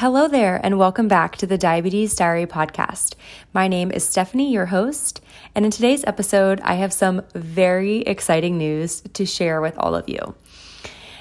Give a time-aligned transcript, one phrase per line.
[0.00, 3.16] Hello there, and welcome back to the Diabetes Diary podcast.
[3.52, 5.20] My name is Stephanie, your host,
[5.54, 10.08] and in today's episode, I have some very exciting news to share with all of
[10.08, 10.34] you.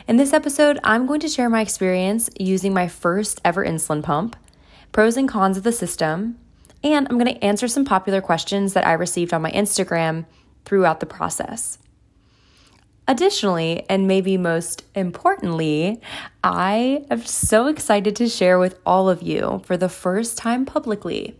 [0.08, 4.38] In this episode, I'm going to share my experience using my first ever insulin pump,
[4.94, 6.40] pros and cons of the system,
[6.82, 10.24] and I'm going to answer some popular questions that I received on my Instagram
[10.64, 11.80] throughout the process.
[13.10, 16.00] Additionally, and maybe most importantly,
[16.44, 21.36] I am so excited to share with all of you for the first time publicly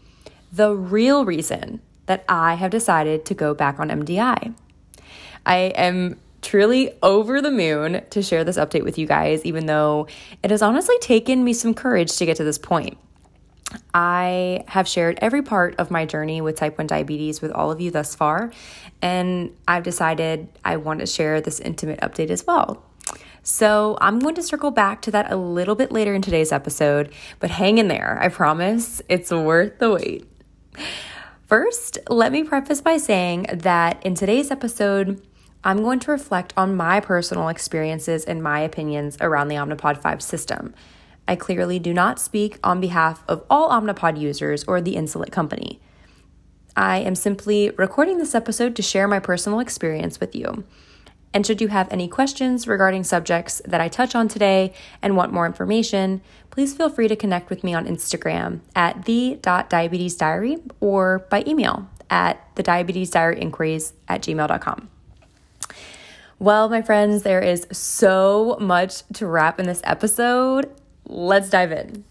[0.52, 4.56] the real reason that I have decided to go back on MDI.
[5.46, 10.08] I am truly over the moon to share this update with you guys, even though
[10.42, 12.98] it has honestly taken me some courage to get to this point.
[13.94, 17.80] I have shared every part of my journey with type 1 diabetes with all of
[17.80, 18.52] you thus far,
[19.02, 22.84] and I've decided I want to share this intimate update as well.
[23.42, 27.14] So, I'm going to circle back to that a little bit later in today's episode,
[27.40, 28.20] but hang in there.
[28.22, 30.28] I promise it's worth the wait.
[31.48, 35.26] First, let me preface by saying that in today's episode,
[35.64, 40.22] I'm going to reflect on my personal experiences and my opinions around the Omnipod 5
[40.22, 40.76] system.
[41.30, 45.80] I clearly do not speak on behalf of all Omnipod users or the Insulet company.
[46.76, 50.64] I am simply recording this episode to share my personal experience with you.
[51.32, 55.32] And should you have any questions regarding subjects that I touch on today and want
[55.32, 61.44] more information, please feel free to connect with me on Instagram at the.diabetesdiary or by
[61.46, 64.90] email at the diabetes diary inquiries at gmail.com.
[66.40, 70.74] Well, my friends, there is so much to wrap in this episode,
[71.10, 72.06] let's dive in.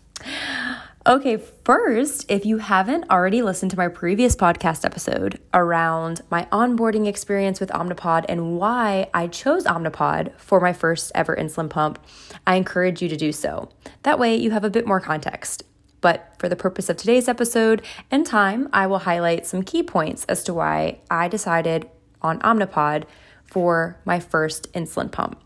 [1.06, 7.06] Okay, first, if you haven't already listened to my previous podcast episode around my onboarding
[7.06, 11.98] experience with Omnipod and why I chose Omnipod for my first ever insulin pump,
[12.46, 13.70] I encourage you to do so.
[14.02, 15.62] That way, you have a bit more context.
[16.00, 20.24] But for the purpose of today's episode and time, I will highlight some key points
[20.26, 21.88] as to why I decided
[22.20, 23.04] on Omnipod
[23.44, 25.40] for my first insulin pump.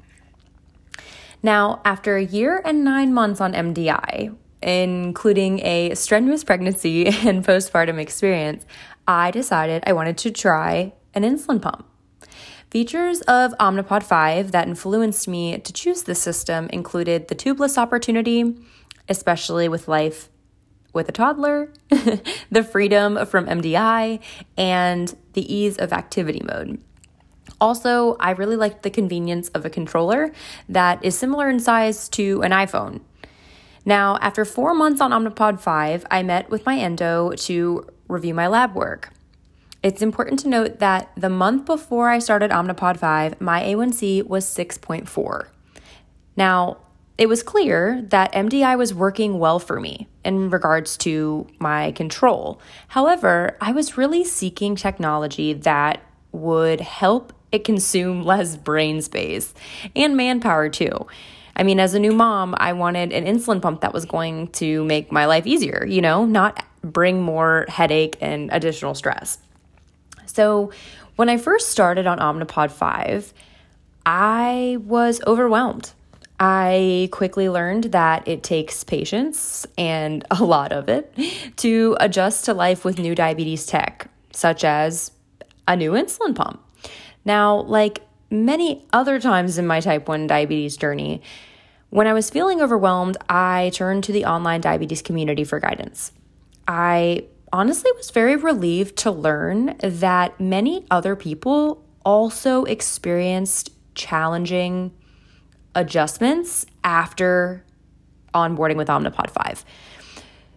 [1.42, 7.98] Now, after a year and nine months on MDI, including a strenuous pregnancy and postpartum
[7.98, 8.64] experience,
[9.06, 11.86] I decided I wanted to try an insulin pump.
[12.70, 18.56] Features of Omnipod 5 that influenced me to choose this system included the tubeless opportunity,
[19.08, 20.30] especially with life
[20.94, 21.72] with a toddler,
[22.50, 24.20] the freedom from MDI,
[24.56, 26.80] and the ease of activity mode.
[27.62, 30.32] Also, I really liked the convenience of a controller
[30.68, 33.02] that is similar in size to an iPhone.
[33.84, 38.48] Now, after four months on Omnipod 5, I met with my endo to review my
[38.48, 39.12] lab work.
[39.80, 44.44] It's important to note that the month before I started Omnipod 5, my A1C was
[44.44, 45.46] 6.4.
[46.36, 46.78] Now,
[47.16, 52.60] it was clear that MDI was working well for me in regards to my control.
[52.88, 56.00] However, I was really seeking technology that
[56.32, 59.54] would help it consume less brain space
[59.94, 61.06] and manpower too.
[61.54, 64.84] I mean, as a new mom, I wanted an insulin pump that was going to
[64.84, 69.38] make my life easier, you know, not bring more headache and additional stress.
[70.26, 70.72] So,
[71.16, 73.34] when I first started on Omnipod 5,
[74.06, 75.92] I was overwhelmed.
[76.40, 81.14] I quickly learned that it takes patience and a lot of it
[81.58, 85.12] to adjust to life with new diabetes tech, such as
[85.68, 86.62] a new insulin pump.
[87.24, 88.00] Now, like
[88.30, 91.22] many other times in my type 1 diabetes journey,
[91.90, 96.12] when I was feeling overwhelmed, I turned to the online diabetes community for guidance.
[96.66, 104.92] I honestly was very relieved to learn that many other people also experienced challenging
[105.74, 107.64] adjustments after
[108.34, 109.64] onboarding with Omnipod 5.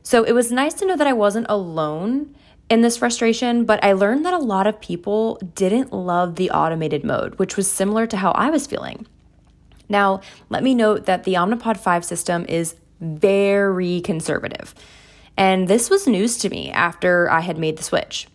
[0.04, 2.36] So it was nice to know that I wasn't alone
[2.70, 7.04] in this frustration, but I learned that a lot of people didn't love the automated
[7.04, 9.06] mode, which was similar to how I was feeling.
[9.88, 14.74] Now, let me note that the Omnipod 5 system is very conservative.
[15.38, 18.28] And this was news to me after I had made the switch.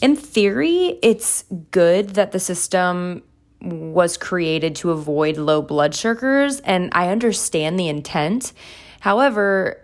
[0.00, 3.22] In theory, it's good that the system
[3.60, 8.52] was created to avoid low blood sugars, and I understand the intent.
[9.00, 9.83] However,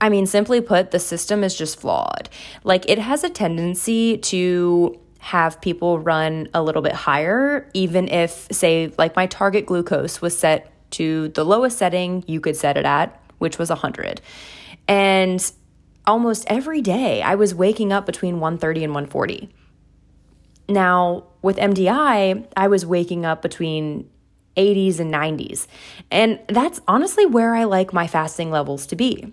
[0.00, 2.28] I mean, simply put, the system is just flawed.
[2.62, 8.46] Like, it has a tendency to have people run a little bit higher, even if,
[8.52, 12.84] say, like my target glucose was set to the lowest setting you could set it
[12.84, 14.20] at, which was 100.
[14.86, 15.52] And
[16.06, 19.48] almost every day I was waking up between 130 and 140.
[20.68, 24.10] Now, with MDI, I was waking up between
[24.56, 25.66] 80s and 90s.
[26.10, 29.32] And that's honestly where I like my fasting levels to be.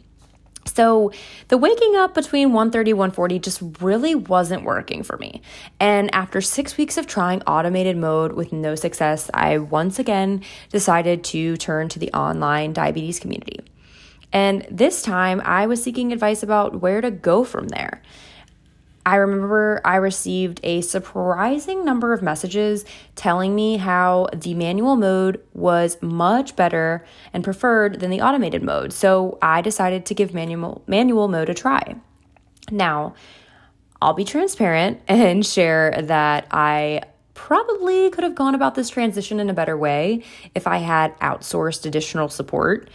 [0.65, 1.11] So
[1.47, 5.41] the waking up between 1:30 1:40 just really wasn't working for me.
[5.79, 11.23] And after 6 weeks of trying automated mode with no success, I once again decided
[11.25, 13.61] to turn to the online diabetes community.
[14.31, 18.01] And this time I was seeking advice about where to go from there.
[19.05, 25.41] I remember I received a surprising number of messages telling me how the manual mode
[25.53, 28.93] was much better and preferred than the automated mode.
[28.93, 31.95] So I decided to give manual manual mode a try.
[32.69, 33.15] Now,
[34.01, 37.01] I'll be transparent and share that I
[37.33, 41.85] probably could have gone about this transition in a better way if I had outsourced
[41.85, 42.89] additional support.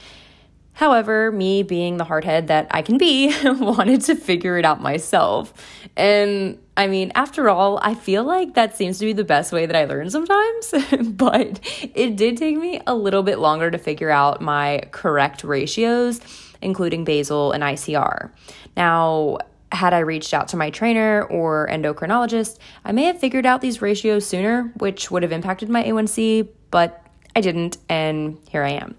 [0.76, 5.55] However, me being the hardhead that I can be, wanted to figure it out myself.
[5.96, 9.64] And I mean, after all, I feel like that seems to be the best way
[9.64, 10.75] that I learn sometimes,
[11.12, 11.61] but
[11.94, 16.20] it did take me a little bit longer to figure out my correct ratios,
[16.61, 18.31] including basal and ICR.
[18.76, 19.38] Now,
[19.72, 23.81] had I reached out to my trainer or endocrinologist, I may have figured out these
[23.81, 27.02] ratios sooner, which would have impacted my A1C, but
[27.34, 28.94] I didn't, and here I am.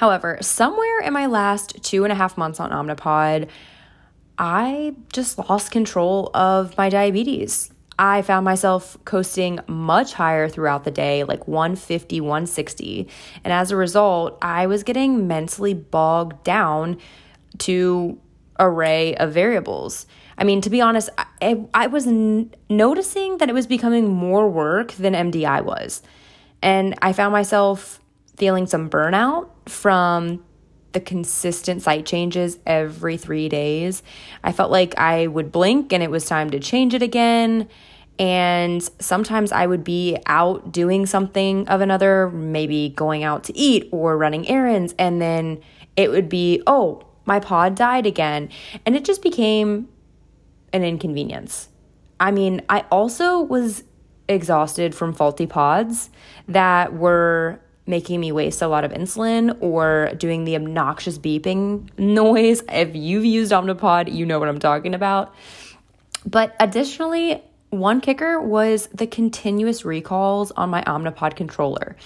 [0.00, 3.50] However, somewhere in my last two and a half months on Omnipod,
[4.38, 7.70] I just lost control of my diabetes.
[7.98, 13.08] I found myself coasting much higher throughout the day, like 150, 160.
[13.44, 16.96] And as a result, I was getting mentally bogged down
[17.58, 18.18] to
[18.58, 20.06] array of variables.
[20.38, 21.10] I mean, to be honest,
[21.42, 26.00] I, I was n- noticing that it was becoming more work than MDI was.
[26.62, 27.99] And I found myself
[28.40, 30.42] feeling some burnout from
[30.92, 34.02] the consistent site changes every three days.
[34.42, 37.68] I felt like I would blink and it was time to change it again.
[38.18, 43.90] And sometimes I would be out doing something of another, maybe going out to eat
[43.92, 44.94] or running errands.
[44.98, 45.60] And then
[45.94, 48.48] it would be, oh, my pod died again.
[48.86, 49.86] And it just became
[50.72, 51.68] an inconvenience.
[52.18, 53.84] I mean, I also was
[54.28, 56.08] exhausted from faulty pods
[56.48, 57.60] that were
[57.90, 62.62] making me waste a lot of insulin or doing the obnoxious beeping noise.
[62.72, 65.34] If you've used Omnipod, you know what I'm talking about.
[66.24, 71.96] But additionally, one kicker was the continuous recalls on my Omnipod controller.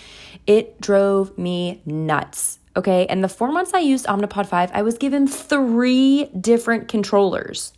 [0.46, 2.58] It drove me nuts.
[2.76, 7.72] Okay, and the four months I used Omnipod 5, I was given three different controllers.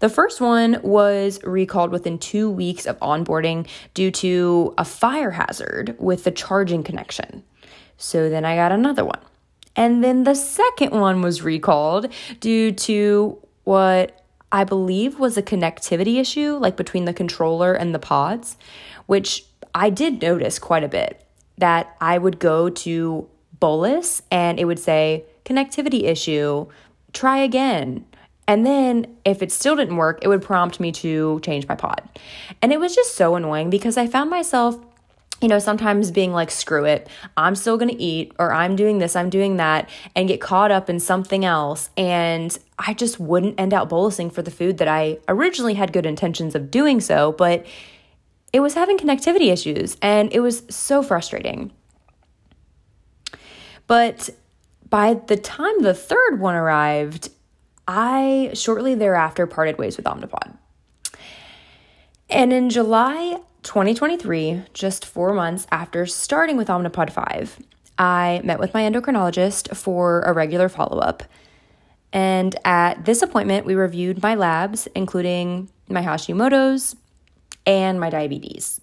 [0.00, 5.96] The first one was recalled within two weeks of onboarding due to a fire hazard
[5.98, 7.42] with the charging connection.
[7.96, 9.20] So then I got another one.
[9.74, 12.08] And then the second one was recalled
[12.40, 17.98] due to what I believe was a connectivity issue, like between the controller and the
[17.98, 18.56] pods,
[19.06, 19.44] which
[19.74, 21.22] I did notice quite a bit.
[21.58, 23.28] That I would go to
[23.60, 26.66] bolus and it would say connectivity issue,
[27.12, 28.04] try again.
[28.48, 32.08] And then if it still didn't work, it would prompt me to change my pod.
[32.62, 34.78] And it was just so annoying because I found myself
[35.40, 39.14] you know, sometimes being like, screw it, I'm still gonna eat, or I'm doing this,
[39.14, 41.90] I'm doing that, and get caught up in something else.
[41.96, 46.06] And I just wouldn't end out bolusing for the food that I originally had good
[46.06, 47.66] intentions of doing so, but
[48.52, 51.70] it was having connectivity issues, and it was so frustrating.
[53.86, 54.30] But
[54.88, 57.28] by the time the third one arrived,
[57.88, 60.56] I shortly thereafter parted ways with Omnipod.
[62.28, 67.60] And in July 2023, just four months after starting with Omnipod 5,
[67.98, 71.22] I met with my endocrinologist for a regular follow up.
[72.12, 76.96] And at this appointment, we reviewed my labs, including my Hashimoto's
[77.64, 78.80] and my diabetes.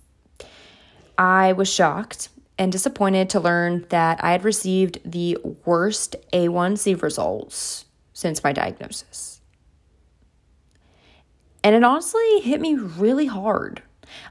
[1.18, 7.86] I was shocked and disappointed to learn that I had received the worst A1C results
[8.14, 9.42] since my diagnosis.
[11.64, 13.82] And it honestly hit me really hard.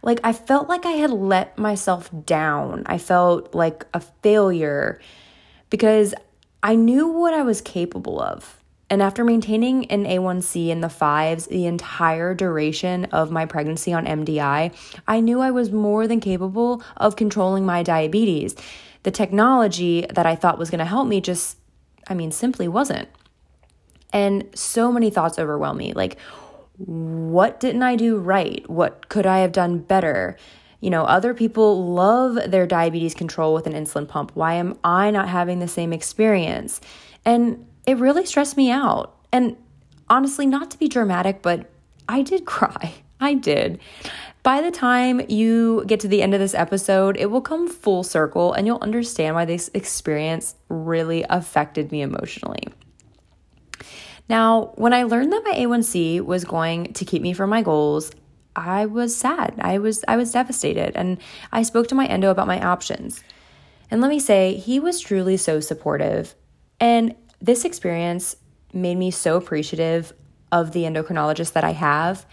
[0.02, 2.84] Like, I felt like I had let myself down.
[2.86, 5.00] I felt like a failure
[5.70, 6.14] because
[6.62, 8.62] I knew what I was capable of.
[8.90, 14.04] And after maintaining an A1C in the fives the entire duration of my pregnancy on
[14.04, 14.74] MDI,
[15.08, 18.54] I knew I was more than capable of controlling my diabetes.
[19.02, 21.56] The technology that I thought was going to help me just,
[22.06, 23.08] I mean, simply wasn't.
[24.12, 25.92] And so many thoughts overwhelm me.
[25.92, 26.18] Like,
[26.78, 28.68] what didn't I do right?
[28.68, 30.36] What could I have done better?
[30.80, 34.32] You know, other people love their diabetes control with an insulin pump.
[34.34, 36.80] Why am I not having the same experience?
[37.24, 39.14] And it really stressed me out.
[39.30, 39.56] And
[40.08, 41.70] honestly, not to be dramatic, but
[42.08, 42.94] I did cry.
[43.20, 43.78] I did.
[44.42, 48.02] By the time you get to the end of this episode, it will come full
[48.02, 52.64] circle and you'll understand why this experience really affected me emotionally.
[54.32, 58.12] Now, when I learned that my A1C was going to keep me from my goals,
[58.56, 59.56] I was sad.
[59.60, 61.18] I was I was devastated and
[61.52, 63.22] I spoke to my endo about my options.
[63.90, 66.34] And let me say, he was truly so supportive.
[66.80, 68.34] And this experience
[68.72, 70.14] made me so appreciative
[70.50, 72.24] of the endocrinologist that I have.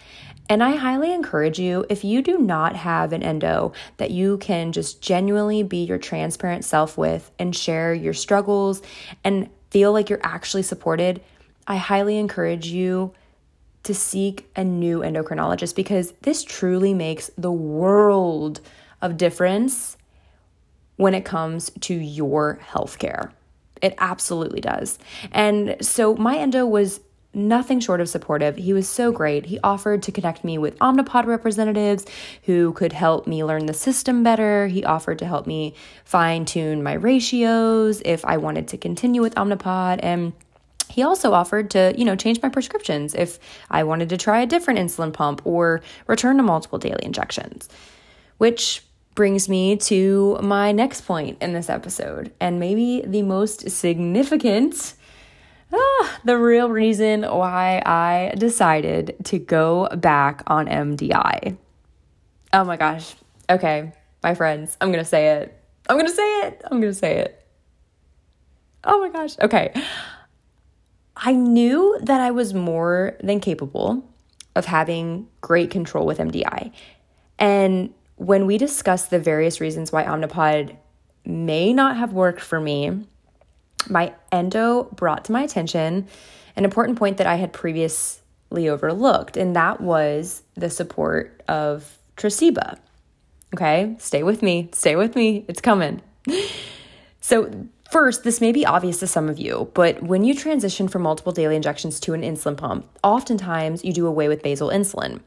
[0.48, 4.72] And I highly encourage you, if you do not have an endo that you can
[4.72, 8.82] just genuinely be your transparent self with and share your struggles
[9.26, 11.20] and feel like you're actually supported,
[11.68, 13.14] I highly encourage you
[13.84, 18.62] to seek a new endocrinologist because this truly makes the world
[19.02, 19.98] of difference
[20.98, 23.32] when it comes to your healthcare.
[23.82, 25.00] It absolutely does.
[25.32, 27.00] And so my endo was
[27.34, 28.58] nothing short of supportive.
[28.58, 29.46] He was so great.
[29.46, 32.06] He offered to connect me with Omnipod representatives
[32.44, 34.68] who could help me learn the system better.
[34.68, 39.36] He offered to help me fine tune my ratios if I wanted to continue with
[39.36, 40.00] Omnipod.
[40.02, 40.34] And
[40.90, 44.46] he also offered to, you know, change my prescriptions if I wanted to try a
[44.46, 47.70] different insulin pump or return to multiple daily injections.
[48.38, 48.84] Which
[49.16, 54.94] brings me to my next point in this episode, and maybe the most significant,
[55.74, 61.58] ah, the real reason why I decided to go back on MDI.
[62.54, 63.16] Oh my gosh.
[63.50, 63.92] Okay,
[64.24, 65.54] my friends, I'm gonna say it.
[65.90, 66.62] I'm gonna say it.
[66.66, 67.46] I'm gonna say it.
[68.84, 69.38] Oh my gosh.
[69.40, 69.74] Okay.
[71.22, 74.10] I knew that I was more than capable
[74.56, 76.72] of having great control with MDI.
[77.38, 80.76] And when we discussed the various reasons why Omnipod
[81.26, 83.06] may not have worked for me,
[83.90, 86.08] my endo brought to my attention
[86.56, 92.78] an important point that I had previously overlooked, and that was the support of Tresiba.
[93.54, 96.02] Okay, stay with me, stay with me, it's coming.
[97.22, 97.52] So,
[97.90, 101.32] First, this may be obvious to some of you, but when you transition from multiple
[101.32, 105.22] daily injections to an insulin pump, oftentimes you do away with basal insulin.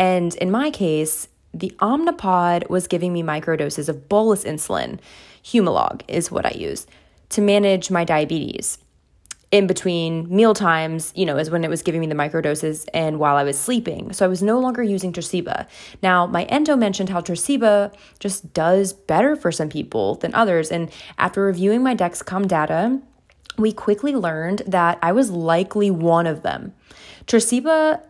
[0.00, 4.98] And in my case, the Omnipod was giving me microdoses of bolus insulin,
[5.44, 6.88] Humalog is what I use,
[7.28, 8.78] to manage my diabetes
[9.50, 13.18] in between meal times, you know, is when it was giving me the microdoses and
[13.18, 14.12] while I was sleeping.
[14.12, 15.66] So I was no longer using Tresiba.
[16.02, 20.70] Now, my endo mentioned how Tresiba just does better for some people than others.
[20.70, 23.00] And after reviewing my Dexcom data,
[23.56, 26.74] we quickly learned that I was likely one of them.
[27.26, 28.02] Tresiba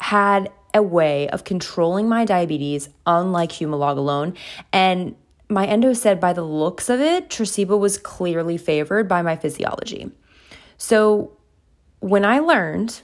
[0.00, 4.34] had a way of controlling my diabetes, unlike Humalog alone.
[4.72, 5.16] And
[5.50, 10.10] my endo said by the looks of it, Tresiba was clearly favored by my physiology.
[10.82, 11.30] So
[12.00, 13.02] when I learned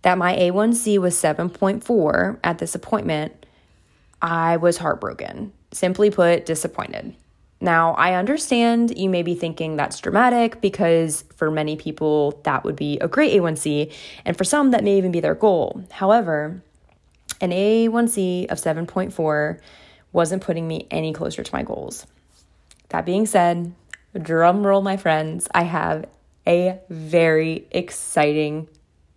[0.00, 3.44] that my A1C was 7.4 at this appointment,
[4.22, 5.52] I was heartbroken.
[5.72, 7.14] Simply put, disappointed.
[7.60, 12.76] Now, I understand you may be thinking that's dramatic because for many people that would
[12.76, 13.92] be a great A1C,
[14.24, 15.84] and for some that may even be their goal.
[15.90, 16.62] However,
[17.42, 19.60] an A1C of 7.4
[20.14, 22.06] wasn't putting me any closer to my goals.
[22.88, 23.74] That being said,
[24.18, 26.06] drum roll, my friends, I have
[26.46, 28.68] a very exciting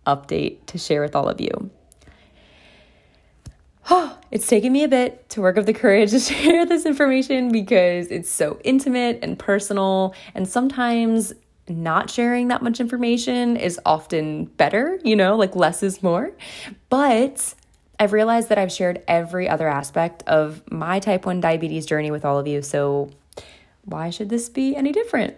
[0.06, 1.70] update to share with all of you.
[3.88, 7.52] Oh, it's taken me a bit to work up the courage to share this information
[7.52, 11.32] because it's so intimate and personal, and sometimes
[11.68, 16.32] not sharing that much information is often better, you know, like less is more.
[16.88, 17.54] But
[17.98, 22.24] I've realized that I've shared every other aspect of my type 1 diabetes journey with
[22.24, 23.10] all of you, so
[23.84, 25.36] why should this be any different?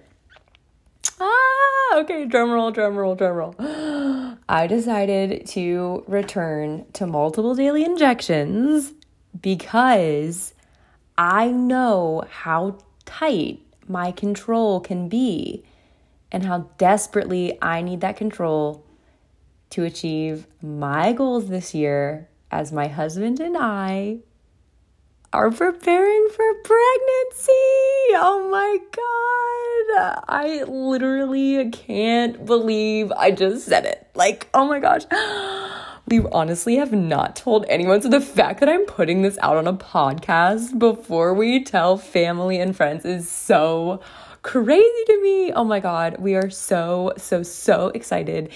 [1.20, 3.54] Ah, okay, drum roll, drum roll, drum roll.
[4.48, 8.92] I decided to return to multiple daily injections
[9.40, 10.54] because
[11.18, 15.64] I know how tight my control can be
[16.30, 18.86] and how desperately I need that control
[19.70, 24.18] to achieve my goals this year as my husband and I
[25.32, 27.52] are preparing for pregnancy.
[28.14, 30.22] Oh my God.
[30.28, 34.08] I literally can't believe I just said it.
[34.14, 35.02] Like, oh my gosh.
[36.04, 38.02] We honestly have not told anyone.
[38.02, 42.58] So the fact that I'm putting this out on a podcast before we tell family
[42.58, 44.00] and friends is so
[44.42, 45.52] crazy to me.
[45.52, 46.16] Oh my God.
[46.18, 48.50] We are so, so, so excited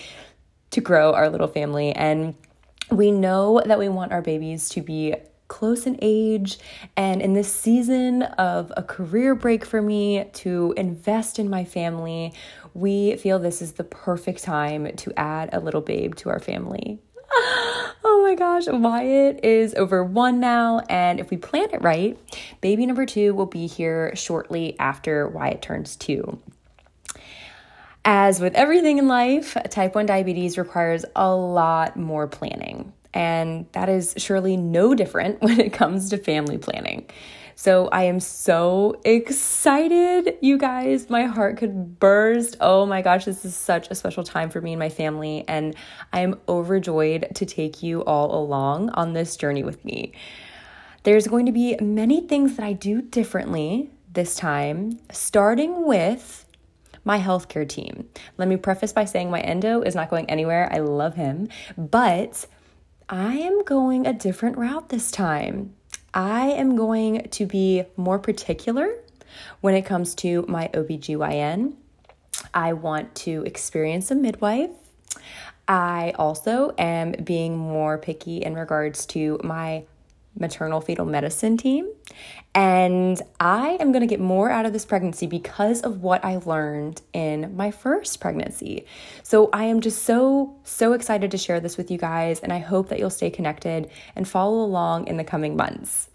[0.73, 1.93] to grow our little family.
[1.93, 2.35] And
[2.91, 5.15] we know that we want our babies to be
[5.49, 6.59] close in age
[6.97, 12.33] and in this season of a career break for me to invest in my family,
[12.75, 16.99] we feel this is the perfect time to add a little babe to our family.
[18.09, 22.19] Oh my gosh, Wyatt is over one now, and if we plan it right,
[22.61, 26.41] baby number two will be here shortly after Wyatt turns two.
[28.09, 32.93] As with everything in life, type 1 diabetes requires a lot more planning.
[33.17, 37.09] And that is surely no different when it comes to family planning.
[37.55, 41.09] So I am so excited, you guys.
[41.09, 42.59] My heart could burst.
[42.61, 45.47] Oh my gosh, this is such a special time for me and my family.
[45.49, 45.75] And
[46.13, 50.13] I am overjoyed to take you all along on this journey with me.
[51.05, 56.45] There's going to be many things that I do differently this time, starting with
[57.07, 58.11] my healthcare team.
[58.37, 60.69] Let me preface by saying my endo is not going anywhere.
[60.71, 62.45] I love him, but
[63.09, 65.75] I am going a different route this time.
[66.13, 68.97] I am going to be more particular
[69.61, 71.75] when it comes to my OBGYN.
[72.53, 74.71] I want to experience a midwife.
[75.69, 79.85] I also am being more picky in regards to my
[80.37, 81.89] maternal fetal medicine team.
[82.57, 86.39] And I am going to get more out of this pregnancy because of what I
[86.39, 88.87] learned in my first pregnancy.
[89.23, 92.41] So I am just so, so excited to share this with you guys.
[92.41, 96.09] And I hope that you'll stay connected and follow along in the coming months.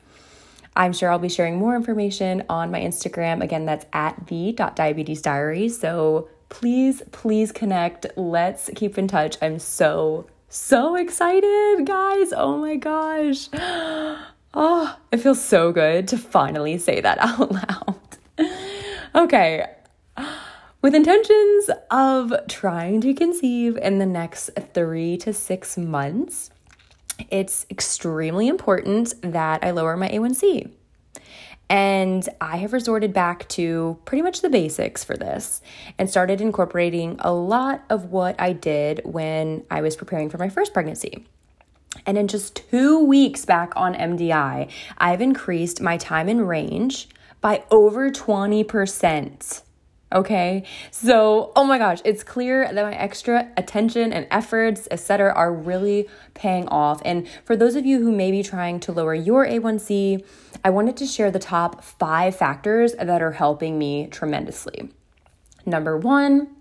[0.76, 3.44] I'm sure I'll be sharing more information on my Instagram.
[3.44, 5.70] Again, that's at the.diabetesdiary.
[5.70, 8.08] So please, please connect.
[8.16, 9.38] Let's keep in touch.
[9.44, 12.34] I'm so so excited, guys.
[12.36, 13.48] Oh my gosh.
[13.54, 18.50] Oh Oh, it feels so good to finally say that out loud.
[19.16, 19.66] okay.
[20.82, 26.50] With intentions of trying to conceive in the next three to six months,
[27.30, 30.72] it's extremely important that I lower my A1C.
[31.70, 35.62] And I have resorted back to pretty much the basics for this
[35.98, 40.50] and started incorporating a lot of what I did when I was preparing for my
[40.50, 41.26] first pregnancy.
[42.06, 47.10] And in just two weeks back on MDI, I've increased my time in range
[47.42, 49.62] by over 20%.
[50.14, 50.64] Okay.
[50.92, 56.10] So, oh my gosh, it's clear that my extra attention and efforts, etc., are really
[56.34, 57.02] paying off.
[57.06, 60.26] And for those of you who may be trying to lower your A1C,
[60.66, 64.92] I wanted to share the top five factors that are helping me tremendously.
[65.66, 66.56] Number one,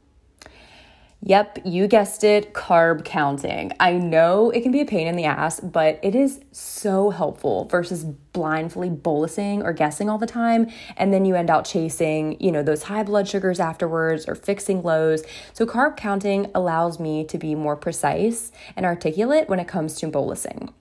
[1.22, 3.72] Yep, you guessed it, carb counting.
[3.78, 7.66] I know it can be a pain in the ass, but it is so helpful
[7.66, 10.70] versus blindly bolusing or guessing all the time.
[10.96, 14.82] And then you end out chasing, you know, those high blood sugars afterwards or fixing
[14.82, 15.22] lows.
[15.52, 20.06] So, carb counting allows me to be more precise and articulate when it comes to
[20.06, 20.72] bolusing.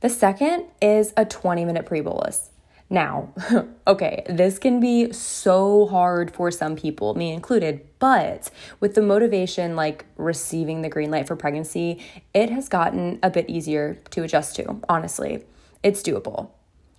[0.00, 2.50] The second is a 20 minute pre bolus.
[2.90, 3.32] Now,
[3.86, 9.74] okay, this can be so hard for some people, me included, but with the motivation
[9.74, 12.00] like receiving the green light for pregnancy,
[12.34, 15.44] it has gotten a bit easier to adjust to, honestly.
[15.82, 16.50] It's doable,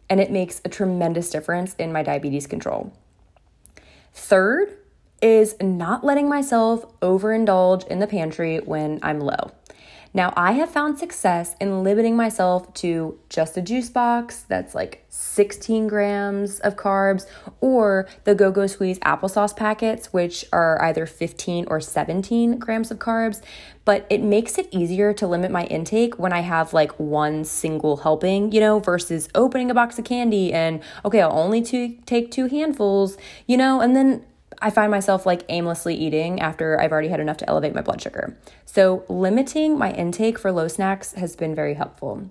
[0.10, 2.91] and it makes a tremendous difference in my diabetes control.
[4.13, 4.78] Third
[5.21, 9.52] is not letting myself overindulge in the pantry when I'm low.
[10.15, 15.04] Now, I have found success in limiting myself to just a juice box that's like
[15.10, 17.25] 16 grams of carbs,
[17.60, 22.99] or the Go Go Squeeze applesauce packets, which are either 15 or 17 grams of
[22.99, 23.41] carbs.
[23.84, 27.97] But it makes it easier to limit my intake when I have like one single
[27.97, 32.32] helping, you know, versus opening a box of candy and, okay, I'll only to take
[32.32, 34.23] two handfuls, you know, and then
[34.62, 38.02] I find myself like aimlessly eating after I've already had enough to elevate my blood
[38.02, 38.38] sugar.
[38.65, 42.30] So, limiting my intake for low snacks has been very helpful.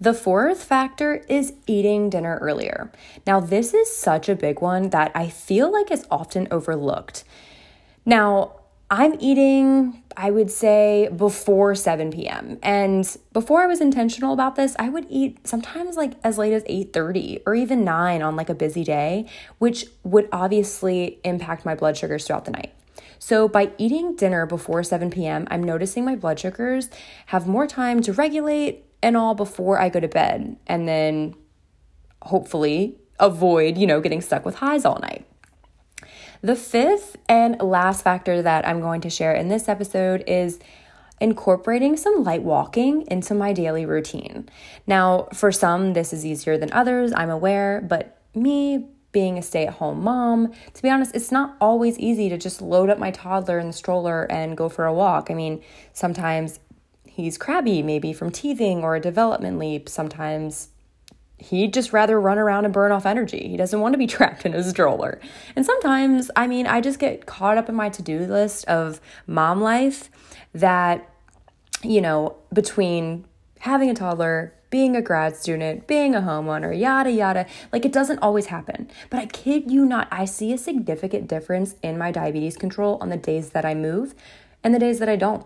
[0.00, 2.90] The fourth factor is eating dinner earlier.
[3.26, 7.22] Now, this is such a big one that I feel like is often overlooked.
[8.06, 12.58] Now, I'm eating, I would say, before 7 p.m.
[12.62, 16.62] And before I was intentional about this, I would eat sometimes like as late as
[16.64, 21.96] 8:30 or even 9 on like a busy day, which would obviously impact my blood
[21.96, 22.74] sugars throughout the night.
[23.18, 26.90] So, by eating dinner before 7 p.m., I'm noticing my blood sugars
[27.26, 31.34] have more time to regulate and all before I go to bed, and then
[32.20, 35.26] hopefully avoid, you know, getting stuck with highs all night.
[36.42, 40.58] The fifth and last factor that I'm going to share in this episode is
[41.20, 44.48] incorporating some light walking into my daily routine.
[44.86, 49.66] Now, for some, this is easier than others, I'm aware, but me being a stay
[49.66, 53.10] at home mom, to be honest, it's not always easy to just load up my
[53.10, 55.30] toddler in the stroller and go for a walk.
[55.30, 56.58] I mean, sometimes
[57.04, 59.90] he's crabby, maybe from teething or a development leap.
[59.90, 60.68] Sometimes
[61.40, 63.48] he'd just rather run around and burn off energy.
[63.48, 65.20] He doesn't want to be trapped in a stroller.
[65.56, 69.00] And sometimes, I mean, I just get caught up in my to do list of
[69.26, 70.10] mom life
[70.52, 71.08] that,
[71.82, 73.24] you know, between
[73.60, 77.46] having a toddler, being a grad student, being a homeowner, yada, yada.
[77.72, 78.90] Like it doesn't always happen.
[79.08, 83.08] But I kid you not, I see a significant difference in my diabetes control on
[83.08, 84.14] the days that I move
[84.62, 85.44] and the days that I don't.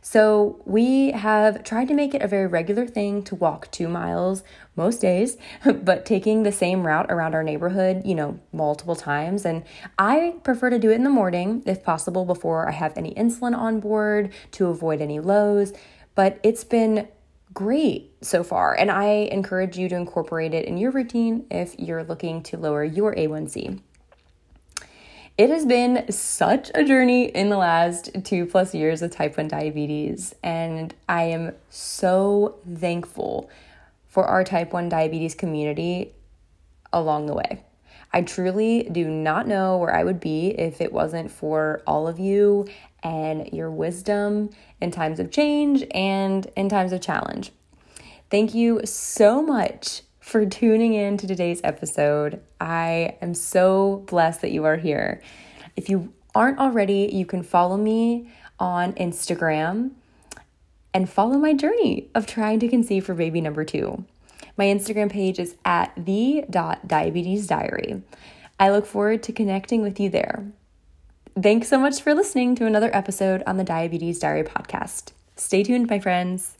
[0.00, 4.42] So, we have tried to make it a very regular thing to walk two miles
[4.76, 5.36] most days,
[5.82, 9.44] but taking the same route around our neighborhood, you know, multiple times.
[9.44, 9.64] And
[9.98, 13.56] I prefer to do it in the morning, if possible, before I have any insulin
[13.56, 15.72] on board to avoid any lows.
[16.14, 17.08] But it's been
[17.54, 18.74] great so far.
[18.74, 22.84] And I encourage you to incorporate it in your routine if you're looking to lower
[22.84, 23.80] your A1C.
[25.38, 29.46] It has been such a journey in the last two plus years of type 1
[29.46, 33.48] diabetes, and I am so thankful
[34.08, 36.12] for our type 1 diabetes community
[36.92, 37.62] along the way.
[38.12, 42.18] I truly do not know where I would be if it wasn't for all of
[42.18, 42.66] you
[43.04, 47.52] and your wisdom in times of change and in times of challenge.
[48.28, 52.42] Thank you so much for tuning in to today's episode.
[52.60, 55.22] I am so blessed that you are here.
[55.74, 59.92] If you aren't already, you can follow me on Instagram
[60.92, 64.04] and follow my journey of trying to conceive for baby number two.
[64.58, 68.02] My Instagram page is at the.diabetesdiary.
[68.60, 70.44] I look forward to connecting with you there.
[71.40, 75.12] Thanks so much for listening to another episode on the Diabetes Diary podcast.
[75.36, 76.58] Stay tuned, my friends.